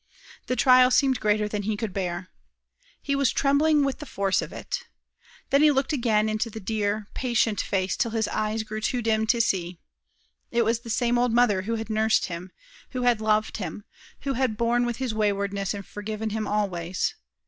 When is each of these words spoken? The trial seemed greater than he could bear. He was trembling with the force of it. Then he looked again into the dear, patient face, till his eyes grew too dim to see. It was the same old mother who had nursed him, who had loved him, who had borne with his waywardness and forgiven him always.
The 0.47 0.55
trial 0.55 0.89
seemed 0.89 1.19
greater 1.19 1.47
than 1.47 1.61
he 1.61 1.77
could 1.77 1.93
bear. 1.93 2.29
He 3.03 3.15
was 3.15 3.29
trembling 3.31 3.85
with 3.85 3.99
the 3.99 4.07
force 4.07 4.41
of 4.41 4.51
it. 4.51 4.87
Then 5.51 5.61
he 5.61 5.69
looked 5.69 5.93
again 5.93 6.27
into 6.27 6.49
the 6.49 6.59
dear, 6.59 7.07
patient 7.13 7.61
face, 7.61 7.95
till 7.95 8.09
his 8.09 8.27
eyes 8.29 8.63
grew 8.63 8.81
too 8.81 9.03
dim 9.03 9.27
to 9.27 9.39
see. 9.39 9.77
It 10.49 10.65
was 10.65 10.79
the 10.79 10.89
same 10.89 11.19
old 11.19 11.33
mother 11.33 11.61
who 11.61 11.75
had 11.75 11.91
nursed 11.91 12.25
him, 12.25 12.51
who 12.93 13.03
had 13.03 13.21
loved 13.21 13.57
him, 13.57 13.83
who 14.21 14.33
had 14.33 14.57
borne 14.57 14.87
with 14.87 14.97
his 14.97 15.13
waywardness 15.13 15.71
and 15.75 15.85
forgiven 15.85 16.31
him 16.31 16.47
always. 16.47 17.13